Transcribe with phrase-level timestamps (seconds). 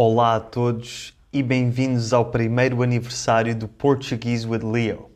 [0.00, 5.10] Olá a todos e bem-vindos ao primeiro aniversário do Portuguese with Leo.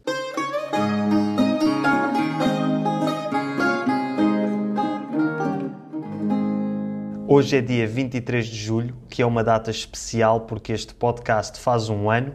[7.28, 11.88] Hoje é dia 23 de julho, que é uma data especial porque este podcast faz
[11.88, 12.34] um ano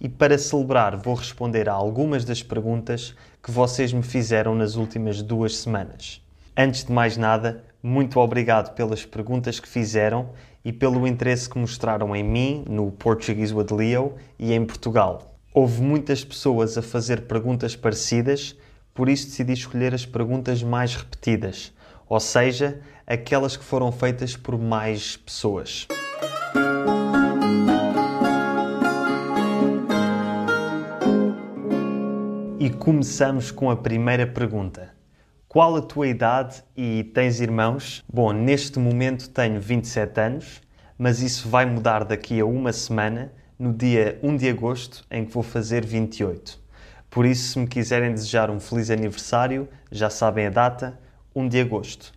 [0.00, 3.12] e para celebrar vou responder a algumas das perguntas
[3.42, 6.24] que vocês me fizeram nas últimas duas semanas.
[6.56, 10.28] Antes de mais nada, muito obrigado pelas perguntas que fizeram
[10.62, 15.34] e pelo interesse que mostraram em mim, no Portuguese with Leo e em Portugal.
[15.54, 18.54] Houve muitas pessoas a fazer perguntas parecidas,
[18.92, 21.72] por isso decidi escolher as perguntas mais repetidas,
[22.06, 25.88] ou seja, aquelas que foram feitas por mais pessoas.
[32.60, 34.97] E começamos com a primeira pergunta.
[35.48, 38.04] Qual a tua idade e tens irmãos?
[38.06, 40.60] Bom, neste momento tenho 27 anos,
[40.98, 45.32] mas isso vai mudar daqui a uma semana, no dia 1 de agosto, em que
[45.32, 46.60] vou fazer 28.
[47.08, 51.00] Por isso, se me quiserem desejar um feliz aniversário, já sabem a data,
[51.34, 52.12] 1 de agosto.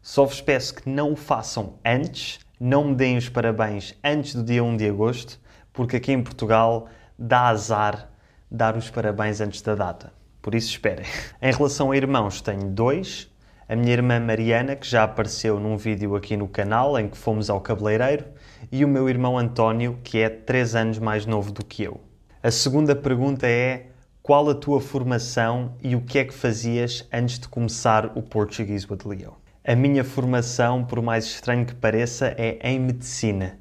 [0.00, 4.44] Só vos peço que não o façam antes, não me deem os parabéns antes do
[4.44, 5.40] dia 1 de agosto,
[5.72, 6.86] porque aqui em Portugal
[7.18, 8.08] dá azar
[8.48, 10.12] dar os parabéns antes da data
[10.46, 11.04] por isso esperem.
[11.42, 13.28] Em relação a irmãos, tenho dois.
[13.68, 17.50] A minha irmã Mariana, que já apareceu num vídeo aqui no canal em que fomos
[17.50, 18.26] ao cabeleireiro,
[18.70, 22.00] e o meu irmão António, que é 3 anos mais novo do que eu.
[22.40, 23.86] A segunda pergunta é:
[24.22, 28.86] qual a tua formação e o que é que fazias antes de começar o Portuguese
[28.88, 29.34] with Leo?
[29.64, 33.58] A minha formação, por mais estranho que pareça, é em medicina.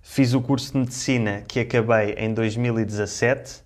[0.00, 3.63] Fiz o curso de medicina que acabei em 2017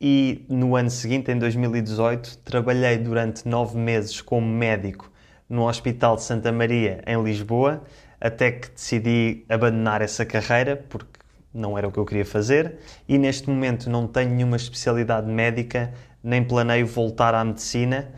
[0.00, 5.10] e no ano seguinte, em 2018, trabalhei durante nove meses como médico
[5.48, 7.82] no Hospital de Santa Maria, em Lisboa,
[8.20, 11.18] até que decidi abandonar essa carreira, porque
[11.52, 12.76] não era o que eu queria fazer,
[13.08, 18.08] e neste momento não tenho nenhuma especialidade médica, nem planeio voltar à medicina,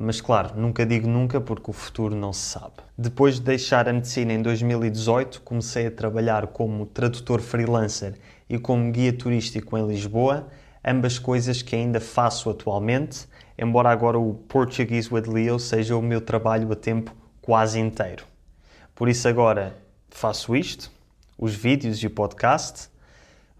[0.00, 2.74] mas claro, nunca digo nunca porque o futuro não se sabe.
[2.96, 8.14] Depois de deixar a medicina em 2018, comecei a trabalhar como tradutor freelancer
[8.48, 10.46] e como guia turístico em Lisboa
[10.88, 13.26] ambas coisas que ainda faço atualmente,
[13.58, 18.24] embora agora o Portuguese with Leo seja o meu trabalho a tempo quase inteiro.
[18.94, 19.76] Por isso agora
[20.08, 20.90] faço isto,
[21.36, 22.88] os vídeos e o podcast,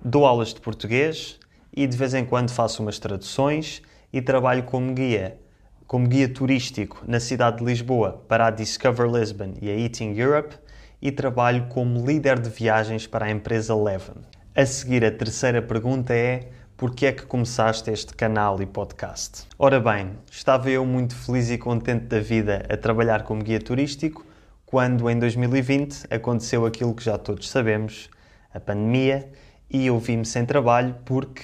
[0.03, 1.39] dou aulas de português
[1.77, 5.39] e de vez em quando faço umas traduções e trabalho como guia,
[5.87, 10.57] como guia turístico na cidade de Lisboa para a Discover Lisbon e a Eating Europe
[11.01, 14.17] e trabalho como líder de viagens para a empresa Leven.
[14.55, 19.49] A seguir, a terceira pergunta é porque é que começaste este canal e podcast?
[19.59, 24.25] Ora bem, estava eu muito feliz e contente da vida a trabalhar como guia turístico
[24.65, 28.09] quando em 2020 aconteceu aquilo que já todos sabemos,
[28.55, 29.29] a pandemia,
[29.69, 31.43] e eu vi-me sem trabalho porque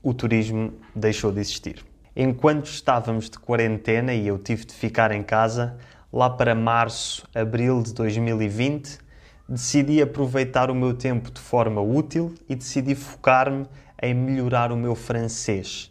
[0.00, 1.84] o turismo deixou de existir.
[2.14, 5.76] Enquanto estávamos de quarentena e eu tive de ficar em casa,
[6.12, 8.96] lá para março, abril de 2020,
[9.48, 13.66] decidi aproveitar o meu tempo de forma útil e decidi focar-me
[14.02, 15.90] em melhorar o meu francês,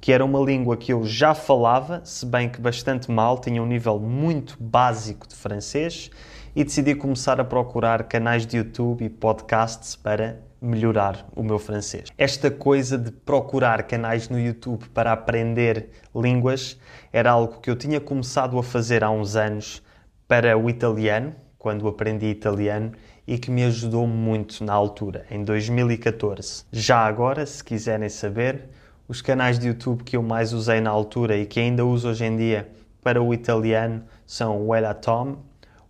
[0.00, 3.66] que era uma língua que eu já falava, se bem que bastante mal, tinha um
[3.66, 6.10] nível muito básico de francês,
[6.56, 12.08] e decidi começar a procurar canais de YouTube e podcasts para melhorar o meu francês.
[12.18, 16.78] Esta coisa de procurar canais no YouTube para aprender línguas
[17.12, 19.82] era algo que eu tinha começado a fazer há uns anos
[20.26, 22.92] para o italiano, quando aprendi italiano,
[23.30, 26.64] e que me ajudou muito na altura, em 2014.
[26.72, 28.68] Já agora, se quiserem saber,
[29.06, 32.24] os canais de YouTube que eu mais usei na altura e que ainda uso hoje
[32.24, 32.68] em dia
[33.00, 35.36] para o italiano são o Ella Tom,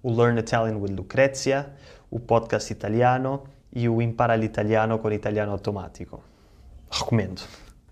[0.03, 1.71] o Learn Italian with Lucrezia,
[2.11, 6.23] o Podcast Italiano e o Impara l'Italiano com Italiano Automático.
[6.91, 7.41] Recomendo.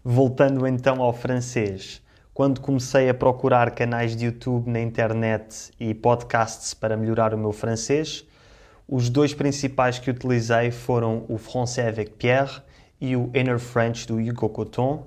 [0.04, 2.02] Voltando então ao francês,
[2.34, 7.52] quando comecei a procurar canais de YouTube na internet e podcasts para melhorar o meu
[7.52, 8.27] francês,
[8.88, 12.62] os dois principais que utilizei foram o Français avec Pierre
[12.98, 15.06] e o Inner French do Hugo Coton,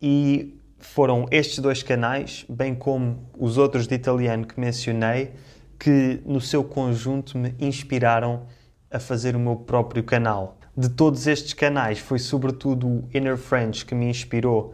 [0.00, 5.32] e foram estes dois canais, bem como os outros de italiano que mencionei,
[5.78, 8.46] que no seu conjunto me inspiraram
[8.90, 10.56] a fazer o meu próprio canal.
[10.76, 14.72] De todos estes canais, foi sobretudo o Inner French que me inspirou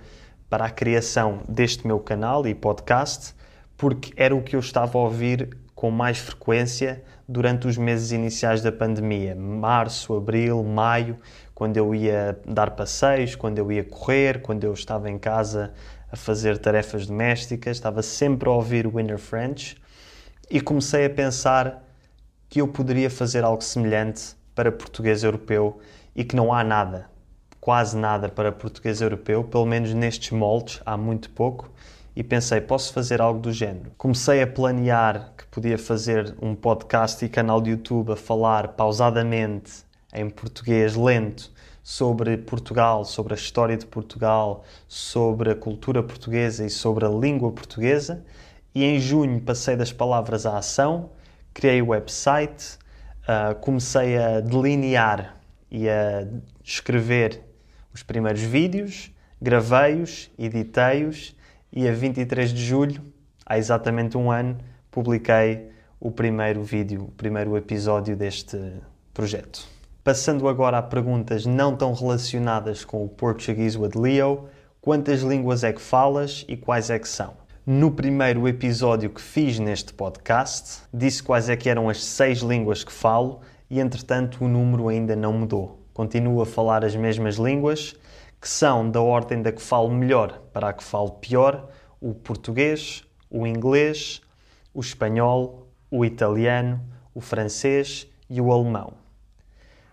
[0.48, 3.34] para a criação deste meu canal e podcast,
[3.76, 8.62] porque era o que eu estava a ouvir com mais frequência durante os meses iniciais
[8.62, 11.18] da pandemia, março, abril, maio,
[11.54, 15.74] quando eu ia dar passeios, quando eu ia correr, quando eu estava em casa
[16.10, 19.76] a fazer tarefas domésticas, estava sempre a ouvir o Inner French
[20.50, 21.84] e comecei a pensar
[22.48, 25.78] que eu poderia fazer algo semelhante para português europeu
[26.14, 27.10] e que não há nada,
[27.60, 31.70] quase nada para português europeu, pelo menos nestes moldes, há muito pouco,
[32.14, 33.92] e pensei, posso fazer algo do género.
[33.98, 40.28] Comecei a planear podia fazer um podcast e canal de YouTube a falar pausadamente, em
[40.28, 41.50] português lento,
[41.82, 47.50] sobre Portugal, sobre a história de Portugal, sobre a cultura portuguesa e sobre a língua
[47.52, 48.22] portuguesa.
[48.74, 51.08] E em junho passei das palavras à ação,
[51.54, 52.76] criei o website,
[53.22, 55.38] uh, comecei a delinear
[55.70, 56.28] e a
[56.62, 57.42] escrever
[57.94, 59.10] os primeiros vídeos,
[59.40, 61.34] gravei-os, editei-os
[61.72, 63.02] e a 23 de julho,
[63.46, 64.58] há exatamente um ano,
[64.96, 65.68] publiquei
[66.00, 68.58] o primeiro vídeo, o primeiro episódio deste
[69.12, 69.68] projeto.
[70.02, 74.48] Passando agora a perguntas não tão relacionadas com o Português with Leo,
[74.80, 77.34] quantas línguas é que falas e quais é que são?
[77.66, 82.82] No primeiro episódio que fiz neste podcast, disse quais é que eram as seis línguas
[82.82, 85.78] que falo e entretanto o número ainda não mudou.
[85.92, 87.94] Continuo a falar as mesmas línguas,
[88.40, 91.68] que são da ordem da que falo melhor para a que falo pior:
[92.00, 94.22] o português, o inglês,
[94.76, 96.78] o espanhol, o italiano,
[97.14, 98.92] o francês e o alemão.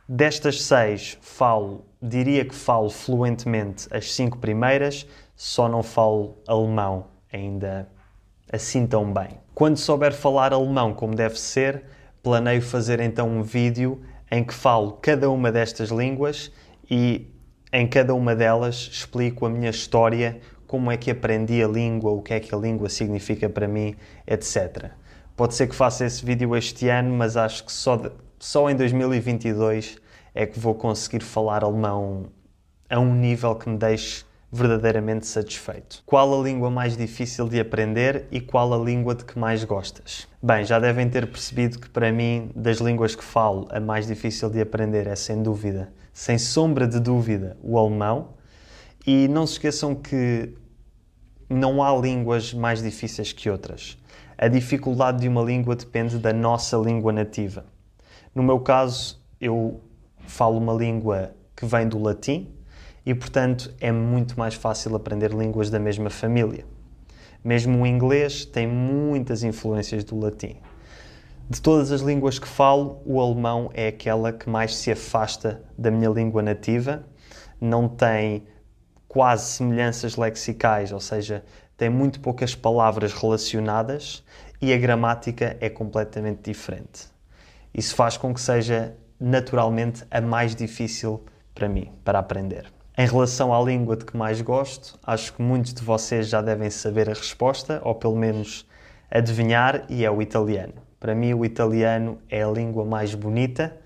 [0.09, 5.07] Destas seis, falo, diria que falo fluentemente as cinco primeiras,
[5.37, 7.87] só não falo alemão ainda
[8.51, 9.39] assim tão bem.
[9.55, 11.85] Quando souber falar alemão como deve ser,
[12.21, 16.51] planeio fazer então um vídeo em que falo cada uma destas línguas
[16.91, 17.31] e
[17.71, 20.41] em cada uma delas explico a minha história,
[20.73, 23.95] como é que aprendi a língua, o que é que a língua significa para mim,
[24.25, 24.89] etc.
[25.37, 28.09] Pode ser que faça esse vídeo este ano, mas acho que só, de,
[28.39, 29.99] só em 2022
[30.33, 32.25] é que vou conseguir falar alemão
[32.89, 36.01] a um nível que me deixe verdadeiramente satisfeito.
[36.07, 40.27] Qual a língua mais difícil de aprender e qual a língua de que mais gostas?
[40.41, 44.49] Bem, já devem ter percebido que para mim, das línguas que falo, a mais difícil
[44.49, 48.29] de aprender é sem dúvida, sem sombra de dúvida, o alemão.
[49.05, 50.62] E não se esqueçam que
[51.53, 53.97] não há línguas mais difíceis que outras.
[54.37, 57.65] A dificuldade de uma língua depende da nossa língua nativa.
[58.33, 59.79] No meu caso, eu
[60.27, 62.51] falo uma língua que vem do latim,
[63.05, 66.65] e, portanto, é muito mais fácil aprender línguas da mesma família.
[67.43, 70.55] Mesmo o inglês tem muitas influências do latim.
[71.49, 75.91] De todas as línguas que falo, o alemão é aquela que mais se afasta da
[75.91, 77.05] minha língua nativa,
[77.59, 78.45] não tem
[79.13, 81.45] quase semelhanças lexicais, ou seja,
[81.77, 84.23] tem muito poucas palavras relacionadas
[84.59, 87.03] e a gramática é completamente diferente.
[87.71, 91.23] Isso faz com que seja naturalmente a mais difícil
[91.53, 92.65] para mim, para aprender.
[92.97, 96.71] Em relação à língua de que mais gosto, acho que muitos de vocês já devem
[96.71, 98.67] saber a resposta, ou pelo menos
[99.11, 100.73] adivinhar, e é o italiano.
[100.99, 103.77] Para mim, o italiano é a língua mais bonita,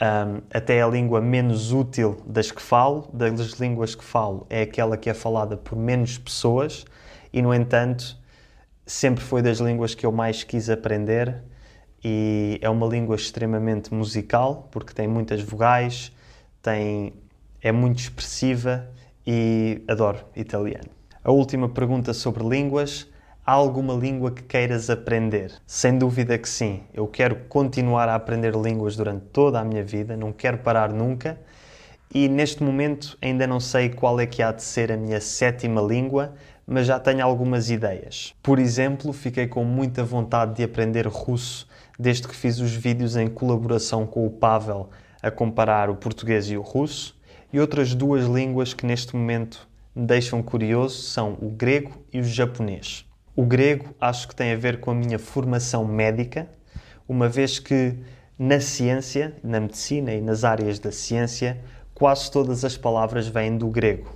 [0.00, 3.08] um, até a língua menos útil das que falo.
[3.12, 6.84] Das línguas que falo, é aquela que é falada por menos pessoas,
[7.32, 8.16] e no entanto,
[8.86, 11.42] sempre foi das línguas que eu mais quis aprender.
[12.02, 16.10] E é uma língua extremamente musical, porque tem muitas vogais,
[16.62, 17.12] tem
[17.62, 18.88] é muito expressiva
[19.26, 20.88] e adoro italiano.
[21.22, 23.06] A última pergunta sobre línguas.
[23.44, 25.50] Há alguma língua que queiras aprender?
[25.66, 26.82] Sem dúvida que sim.
[26.92, 31.40] Eu quero continuar a aprender línguas durante toda a minha vida, não quero parar nunca.
[32.14, 35.80] E neste momento ainda não sei qual é que há de ser a minha sétima
[35.80, 36.34] língua,
[36.66, 38.34] mas já tenho algumas ideias.
[38.42, 41.66] Por exemplo, fiquei com muita vontade de aprender russo
[41.98, 44.90] desde que fiz os vídeos em colaboração com o Pavel
[45.22, 47.18] a comparar o português e o russo.
[47.50, 52.24] E outras duas línguas que neste momento me deixam curioso são o grego e o
[52.24, 53.09] japonês.
[53.40, 56.46] O grego acho que tem a ver com a minha formação médica,
[57.08, 57.96] uma vez que
[58.38, 61.58] na ciência, na medicina e nas áreas da ciência,
[61.94, 64.14] quase todas as palavras vêm do grego.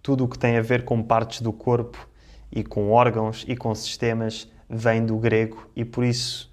[0.00, 2.08] Tudo o que tem a ver com partes do corpo
[2.50, 6.50] e com órgãos e com sistemas vem do grego e por isso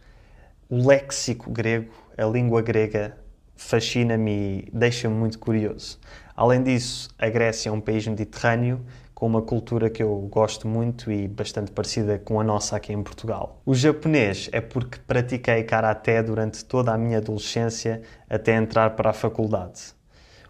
[0.70, 3.18] o léxico grego, a língua grega,
[3.56, 5.98] fascina-me e deixa-me muito curioso.
[6.36, 11.10] Além disso, a Grécia é um país mediterrâneo com uma cultura que eu gosto muito
[11.10, 13.62] e bastante parecida com a nossa aqui em Portugal.
[13.66, 19.14] O japonês é porque pratiquei karaté durante toda a minha adolescência até entrar para a
[19.14, 19.96] faculdade.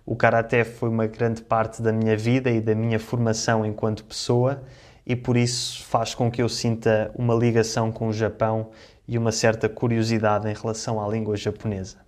[0.03, 4.63] O karaté foi uma grande parte da minha vida e da minha formação enquanto pessoa
[5.05, 8.72] e por isso faz com que eu sinta uma ligação com o Japão
[9.07, 12.04] e uma certa curiosidade em relação à língua japonesa.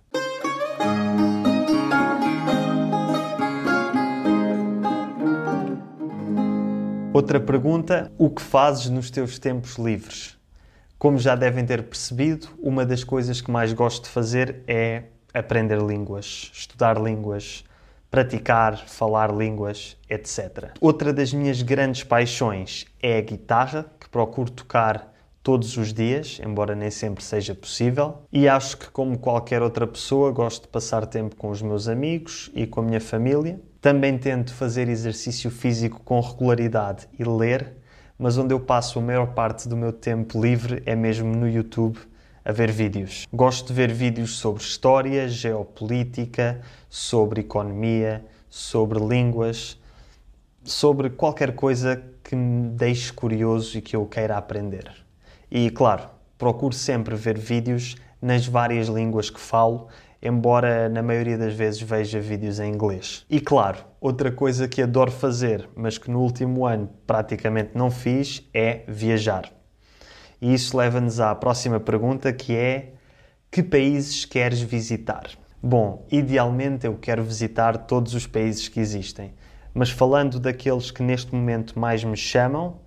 [7.18, 10.38] Outra pergunta: o que fazes nos teus tempos livres?
[10.96, 15.02] Como já devem ter percebido, uma das coisas que mais gosto de fazer é
[15.34, 17.64] aprender línguas, estudar línguas,
[18.08, 20.70] praticar, falar línguas, etc.
[20.80, 25.12] Outra das minhas grandes paixões é a guitarra, que procuro tocar
[25.48, 28.18] todos os dias, embora nem sempre seja possível.
[28.30, 32.50] E acho que, como qualquer outra pessoa, gosto de passar tempo com os meus amigos
[32.54, 33.58] e com a minha família.
[33.80, 37.78] Também tento fazer exercício físico com regularidade e ler,
[38.18, 41.98] mas onde eu passo a maior parte do meu tempo livre é mesmo no YouTube
[42.44, 43.26] a ver vídeos.
[43.32, 49.80] Gosto de ver vídeos sobre história, geopolítica, sobre economia, sobre línguas,
[50.62, 55.07] sobre qualquer coisa que me deixe curioso e que eu queira aprender.
[55.50, 59.88] E claro, procuro sempre ver vídeos nas várias línguas que falo,
[60.22, 63.24] embora na maioria das vezes veja vídeos em inglês.
[63.30, 68.46] E claro, outra coisa que adoro fazer, mas que no último ano praticamente não fiz,
[68.52, 69.50] é viajar.
[70.40, 72.92] E isso leva-nos à próxima pergunta que é:
[73.50, 75.30] que países queres visitar?
[75.62, 79.34] Bom, idealmente eu quero visitar todos os países que existem,
[79.74, 82.78] mas falando daqueles que neste momento mais me chamam,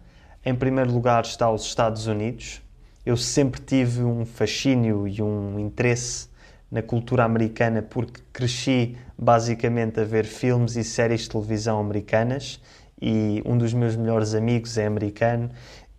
[0.43, 2.61] em primeiro lugar está os Estados Unidos.
[3.05, 6.27] Eu sempre tive um fascínio e um interesse
[6.69, 12.59] na cultura americana porque cresci basicamente a ver filmes e séries de televisão americanas
[12.99, 15.49] e um dos meus melhores amigos é americano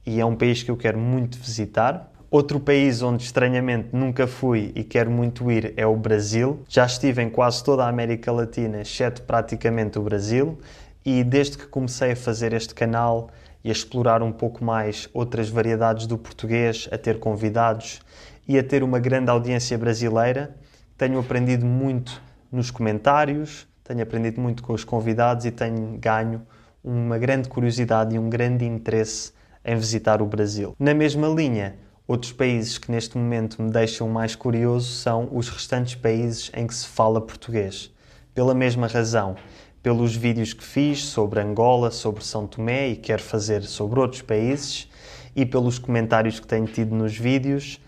[0.04, 2.10] e é um país que eu quero muito visitar.
[2.30, 6.62] Outro país onde estranhamente nunca fui e quero muito ir é o Brasil.
[6.68, 10.58] Já estive em quase toda a América Latina, exceto praticamente o Brasil,
[11.04, 13.28] e desde que comecei a fazer este canal
[13.64, 18.00] e a explorar um pouco mais outras variedades do português, a ter convidados
[18.46, 20.56] e a ter uma grande audiência brasileira.
[20.96, 26.42] Tenho aprendido muito nos comentários, tenho aprendido muito com os convidados e tenho ganho
[26.82, 29.32] uma grande curiosidade e um grande interesse
[29.64, 30.74] em visitar o Brasil.
[30.78, 31.76] Na mesma linha,
[32.06, 36.74] outros países que neste momento me deixam mais curioso são os restantes países em que
[36.74, 37.92] se fala português.
[38.34, 39.36] Pela mesma razão,
[39.82, 44.88] pelos vídeos que fiz sobre Angola, sobre São Tomé e quero fazer sobre outros países
[45.34, 47.80] e pelos comentários que tenho tido nos vídeos,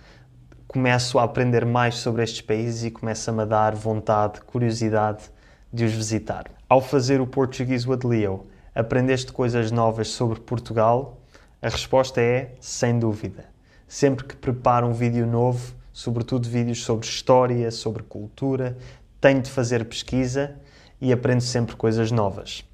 [0.67, 5.31] começo a aprender mais sobre estes países e começa-me a dar vontade, curiosidade
[5.73, 6.51] de os visitar.
[6.69, 11.21] Ao fazer o Português with Leo, aprendeste coisas novas sobre Portugal?
[11.63, 13.45] A resposta é sem dúvida.
[13.87, 18.77] Sempre que preparo um vídeo novo, sobretudo vídeos sobre história, sobre cultura,
[19.21, 20.57] tenho de fazer pesquisa
[21.05, 22.65] e aprendo sempre coisas novas.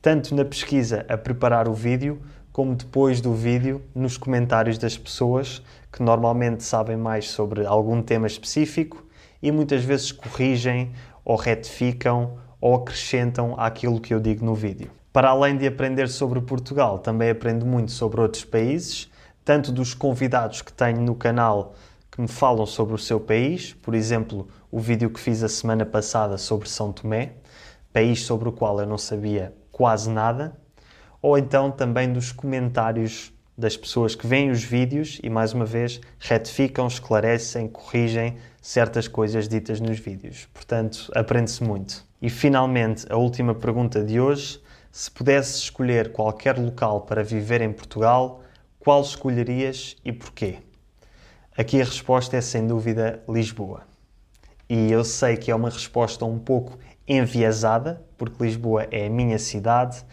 [0.00, 2.18] Tanto na pesquisa a preparar o vídeo,
[2.50, 5.62] como depois do vídeo nos comentários das pessoas
[5.92, 9.04] que normalmente sabem mais sobre algum tema específico
[9.42, 14.90] e muitas vezes corrigem ou retificam ou acrescentam aquilo que eu digo no vídeo.
[15.12, 19.10] Para além de aprender sobre Portugal, também aprendo muito sobre outros países,
[19.44, 21.74] tanto dos convidados que tenho no canal
[22.10, 25.84] que me falam sobre o seu país, por exemplo, o vídeo que fiz a semana
[25.84, 27.32] passada sobre São Tomé,
[27.94, 30.56] país sobre o qual eu não sabia quase nada,
[31.22, 36.00] ou então também dos comentários das pessoas que veem os vídeos e, mais uma vez,
[36.18, 40.48] retificam, esclarecem, corrigem certas coisas ditas nos vídeos.
[40.52, 42.04] Portanto, aprende-se muito.
[42.20, 44.60] E finalmente, a última pergunta de hoje:
[44.90, 48.42] se pudesse escolher qualquer local para viver em Portugal,
[48.80, 50.58] qual escolherias e porquê?
[51.56, 53.82] Aqui a resposta é sem dúvida Lisboa.
[54.68, 59.38] E eu sei que é uma resposta um pouco enviesada, porque Lisboa é a minha
[59.38, 60.04] cidade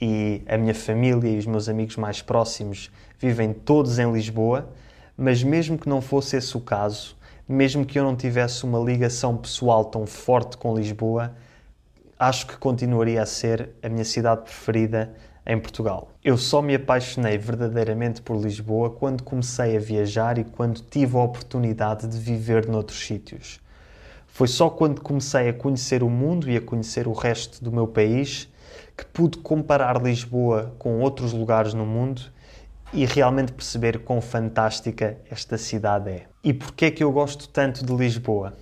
[0.00, 4.68] e a minha família e os meus amigos mais próximos vivem todos em Lisboa,
[5.16, 7.16] mas mesmo que não fosse esse o caso,
[7.48, 11.34] mesmo que eu não tivesse uma ligação pessoal tão forte com Lisboa,
[12.18, 15.14] acho que continuaria a ser a minha cidade preferida
[15.46, 16.10] em Portugal.
[16.24, 21.20] Eu só me apaixonei verdadeiramente por Lisboa quando comecei a viajar e quando tive a
[21.20, 23.60] oportunidade de viver noutros sítios.
[24.36, 27.88] Foi só quando comecei a conhecer o mundo e a conhecer o resto do meu
[27.88, 28.52] país
[28.94, 32.20] que pude comparar Lisboa com outros lugares no mundo
[32.92, 36.26] e realmente perceber quão fantástica esta cidade é.
[36.44, 38.52] E porquê é que eu gosto tanto de Lisboa?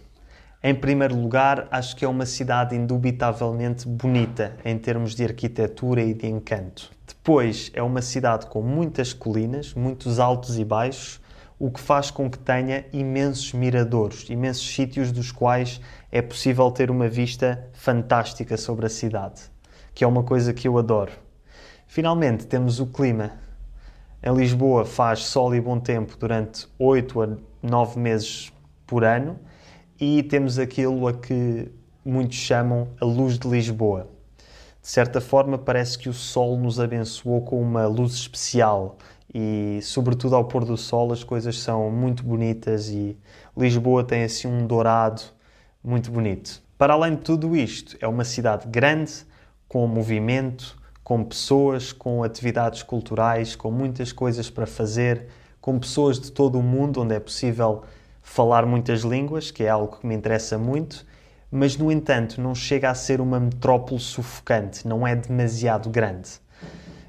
[0.62, 6.14] Em primeiro lugar, acho que é uma cidade indubitavelmente bonita em termos de arquitetura e
[6.14, 6.92] de encanto.
[7.04, 11.20] Depois, é uma cidade com muitas colinas, muitos altos e baixos,
[11.64, 15.80] o que faz com que tenha imensos miradores, imensos sítios dos quais
[16.12, 19.40] é possível ter uma vista fantástica sobre a cidade,
[19.94, 21.12] que é uma coisa que eu adoro.
[21.86, 23.32] Finalmente, temos o clima.
[24.22, 27.28] Em Lisboa faz sol e bom tempo durante 8 a
[27.62, 28.52] 9 meses
[28.86, 29.38] por ano
[29.98, 31.72] e temos aquilo a que
[32.04, 34.10] muitos chamam a luz de Lisboa.
[34.82, 38.98] De certa forma, parece que o sol nos abençoou com uma luz especial
[39.34, 43.18] e, sobretudo ao pôr do sol, as coisas são muito bonitas e
[43.56, 45.22] Lisboa tem assim um dourado
[45.82, 46.62] muito bonito.
[46.78, 49.12] Para além de tudo isto, é uma cidade grande,
[49.66, 55.26] com movimento, com pessoas, com atividades culturais, com muitas coisas para fazer,
[55.60, 57.82] com pessoas de todo o mundo, onde é possível
[58.22, 61.04] falar muitas línguas, que é algo que me interessa muito,
[61.50, 66.43] mas no entanto não chega a ser uma metrópole sufocante, não é demasiado grande.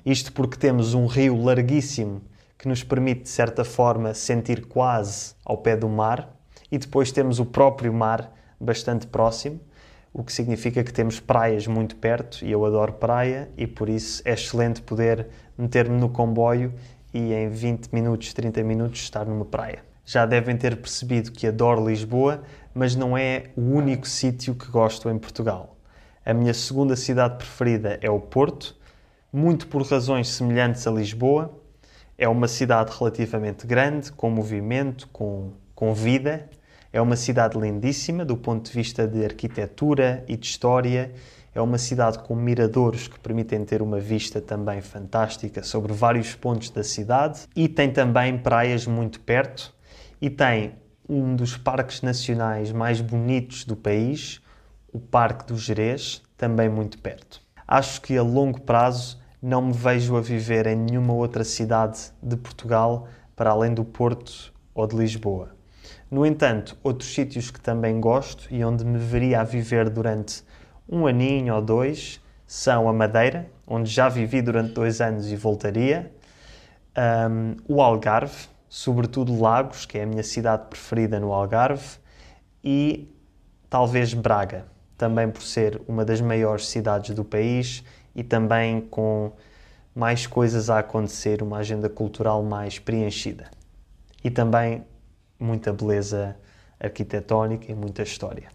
[0.06, 2.22] Isto porque temos um rio larguíssimo
[2.60, 6.32] que nos permite, de certa forma, sentir quase ao pé do mar,
[6.72, 9.60] e depois temos o próprio mar bastante próximo,
[10.14, 14.22] o que significa que temos praias muito perto, e eu adoro praia, e por isso
[14.24, 16.72] é excelente poder meter-me no comboio
[17.12, 19.80] e em 20 minutos, 30 minutos estar numa praia.
[20.06, 22.44] Já devem ter percebido que adoro Lisboa,
[22.76, 25.76] mas não é o único sítio que gosto em Portugal.
[26.24, 28.76] A minha segunda cidade preferida é o Porto,
[29.36, 31.54] muito por razões semelhantes a Lisboa.
[32.18, 36.50] É uma cidade relativamente grande, com movimento, com, com vida,
[36.94, 41.12] é uma cidade lindíssima do ponto de vista de arquitetura e de história.
[41.54, 46.70] É uma cidade com miradores que permitem ter uma vista também fantástica sobre vários pontos
[46.70, 49.76] da cidade e tem também praias muito perto
[50.22, 50.76] e tem
[51.10, 54.42] um dos parques nacionais mais bonitos do país,
[54.94, 57.42] o Parque do Gerês, também muito perto.
[57.68, 62.36] Acho que a longo prazo não me vejo a viver em nenhuma outra cidade de
[62.36, 65.56] Portugal para além do Porto ou de Lisboa.
[66.10, 70.44] No entanto, outros sítios que também gosto e onde me veria a viver durante
[70.90, 76.12] um aninho ou dois são a Madeira, onde já vivi durante dois anos e voltaria,
[77.30, 82.00] um, o Algarve, sobretudo Lagos, que é a minha cidade preferida no Algarve,
[82.64, 83.14] e
[83.70, 84.66] talvez Braga,
[84.98, 87.84] também por ser uma das maiores cidades do país
[88.16, 89.32] e também com
[89.94, 93.50] mais coisas a acontecer, uma agenda cultural mais preenchida.
[94.24, 94.84] E também
[95.40, 96.36] muita beleza
[96.80, 98.50] arquitetónica e muita história.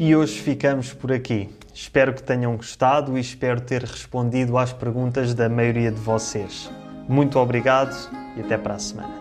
[0.00, 1.50] E hoje ficamos por aqui.
[1.74, 6.70] Espero que tenham gostado e espero ter respondido às perguntas da maioria de vocês.
[7.08, 7.94] Muito obrigado
[8.36, 9.17] e até para a semana.